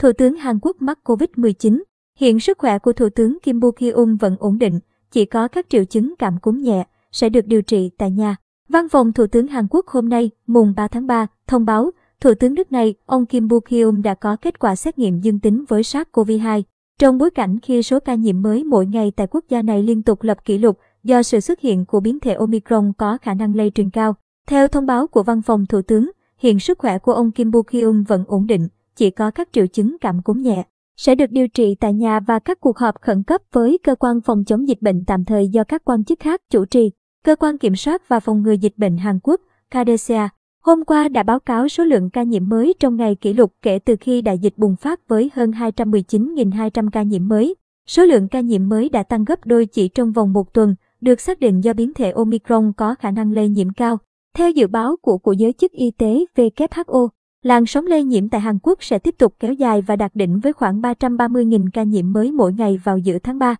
Thủ 0.00 0.12
tướng 0.12 0.36
Hàn 0.36 0.58
Quốc 0.62 0.82
mắc 0.82 0.98
COVID-19. 1.04 1.82
Hiện 2.16 2.40
sức 2.40 2.58
khỏe 2.58 2.78
của 2.78 2.92
Thủ 2.92 3.08
tướng 3.08 3.38
Kim 3.42 3.60
Bo 3.60 3.70
Kyum 3.70 4.16
vẫn 4.16 4.36
ổn 4.38 4.58
định, 4.58 4.80
chỉ 5.10 5.24
có 5.24 5.48
các 5.48 5.66
triệu 5.68 5.84
chứng 5.84 6.14
cảm 6.18 6.38
cúm 6.38 6.62
nhẹ, 6.62 6.86
sẽ 7.12 7.28
được 7.28 7.46
điều 7.46 7.62
trị 7.62 7.90
tại 7.98 8.10
nhà. 8.10 8.36
Văn 8.68 8.88
phòng 8.88 9.12
Thủ 9.12 9.26
tướng 9.26 9.46
Hàn 9.46 9.66
Quốc 9.70 9.88
hôm 9.88 10.08
nay, 10.08 10.30
mùng 10.46 10.74
3 10.76 10.88
tháng 10.88 11.06
3, 11.06 11.26
thông 11.46 11.64
báo, 11.64 11.90
Thủ 12.20 12.34
tướng 12.34 12.54
nước 12.54 12.72
này, 12.72 12.94
ông 13.06 13.26
Kim 13.26 13.48
Bo 13.48 13.60
Kyum 13.60 14.02
đã 14.02 14.14
có 14.14 14.36
kết 14.36 14.58
quả 14.58 14.76
xét 14.76 14.98
nghiệm 14.98 15.20
dương 15.20 15.38
tính 15.38 15.64
với 15.68 15.82
SARS-CoV-2. 15.82 16.62
Trong 16.98 17.18
bối 17.18 17.30
cảnh 17.30 17.58
khi 17.62 17.82
số 17.82 18.00
ca 18.00 18.14
nhiễm 18.14 18.42
mới 18.42 18.64
mỗi 18.64 18.86
ngày 18.86 19.12
tại 19.16 19.26
quốc 19.30 19.44
gia 19.48 19.62
này 19.62 19.82
liên 19.82 20.02
tục 20.02 20.22
lập 20.22 20.44
kỷ 20.44 20.58
lục 20.58 20.78
do 21.04 21.22
sự 21.22 21.40
xuất 21.40 21.60
hiện 21.60 21.84
của 21.84 22.00
biến 22.00 22.20
thể 22.20 22.34
Omicron 22.34 22.92
có 22.98 23.18
khả 23.22 23.34
năng 23.34 23.56
lây 23.56 23.70
truyền 23.70 23.90
cao. 23.90 24.14
Theo 24.48 24.68
thông 24.68 24.86
báo 24.86 25.06
của 25.06 25.22
văn 25.22 25.42
phòng 25.42 25.66
Thủ 25.66 25.82
tướng, 25.82 26.10
hiện 26.38 26.60
sức 26.60 26.78
khỏe 26.78 26.98
của 26.98 27.12
ông 27.12 27.30
Kim 27.30 27.50
Bo 27.50 27.62
Kyum 27.62 28.02
vẫn 28.02 28.24
ổn 28.28 28.46
định, 28.46 28.68
chỉ 29.00 29.10
có 29.10 29.30
các 29.30 29.48
triệu 29.52 29.66
chứng 29.66 29.96
cảm 30.00 30.22
cúm 30.22 30.42
nhẹ. 30.42 30.64
Sẽ 30.96 31.14
được 31.14 31.30
điều 31.30 31.48
trị 31.48 31.76
tại 31.80 31.94
nhà 31.94 32.20
và 32.20 32.38
các 32.38 32.60
cuộc 32.60 32.78
họp 32.78 33.00
khẩn 33.00 33.22
cấp 33.22 33.40
với 33.52 33.78
cơ 33.82 33.94
quan 33.94 34.20
phòng 34.20 34.44
chống 34.44 34.68
dịch 34.68 34.82
bệnh 34.82 35.04
tạm 35.06 35.24
thời 35.24 35.48
do 35.48 35.64
các 35.64 35.82
quan 35.84 36.04
chức 36.04 36.20
khác 36.20 36.40
chủ 36.50 36.64
trì. 36.64 36.90
Cơ 37.24 37.36
quan 37.36 37.58
kiểm 37.58 37.76
soát 37.76 38.08
và 38.08 38.20
phòng 38.20 38.42
ngừa 38.42 38.52
dịch 38.52 38.72
bệnh 38.76 38.96
Hàn 38.96 39.18
Quốc, 39.22 39.40
KDCA, 39.70 40.28
hôm 40.62 40.84
qua 40.84 41.08
đã 41.08 41.22
báo 41.22 41.40
cáo 41.40 41.68
số 41.68 41.84
lượng 41.84 42.10
ca 42.10 42.22
nhiễm 42.22 42.48
mới 42.48 42.74
trong 42.80 42.96
ngày 42.96 43.14
kỷ 43.14 43.32
lục 43.32 43.52
kể 43.62 43.78
từ 43.78 43.96
khi 44.00 44.22
đại 44.22 44.38
dịch 44.38 44.54
bùng 44.56 44.76
phát 44.76 45.08
với 45.08 45.30
hơn 45.34 45.50
219.200 45.50 46.90
ca 46.90 47.02
nhiễm 47.02 47.28
mới. 47.28 47.54
Số 47.86 48.04
lượng 48.04 48.28
ca 48.28 48.40
nhiễm 48.40 48.68
mới 48.68 48.88
đã 48.88 49.02
tăng 49.02 49.24
gấp 49.24 49.46
đôi 49.46 49.66
chỉ 49.66 49.88
trong 49.88 50.12
vòng 50.12 50.32
một 50.32 50.54
tuần, 50.54 50.74
được 51.00 51.20
xác 51.20 51.40
định 51.40 51.60
do 51.64 51.72
biến 51.72 51.94
thể 51.94 52.10
Omicron 52.10 52.72
có 52.76 52.94
khả 52.94 53.10
năng 53.10 53.32
lây 53.32 53.48
nhiễm 53.48 53.72
cao. 53.72 53.98
Theo 54.36 54.50
dự 54.50 54.66
báo 54.66 54.96
của 55.02 55.18
của 55.18 55.32
giới 55.32 55.52
chức 55.52 55.72
y 55.72 55.90
tế 55.90 56.24
WHO, 56.36 57.08
làn 57.42 57.66
sóng 57.66 57.86
lây 57.86 58.04
nhiễm 58.04 58.28
tại 58.28 58.40
Hàn 58.40 58.58
Quốc 58.62 58.82
sẽ 58.82 58.98
tiếp 58.98 59.14
tục 59.18 59.34
kéo 59.40 59.52
dài 59.52 59.82
và 59.82 59.96
đạt 59.96 60.10
đỉnh 60.14 60.40
với 60.40 60.52
khoảng 60.52 60.80
330.000 60.80 61.68
ca 61.72 61.82
nhiễm 61.82 62.12
mới 62.12 62.32
mỗi 62.32 62.52
ngày 62.52 62.80
vào 62.84 62.98
giữa 62.98 63.18
tháng 63.18 63.38
3. 63.38 63.56